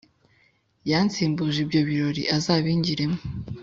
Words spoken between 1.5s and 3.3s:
ibyo birori uzabingiremo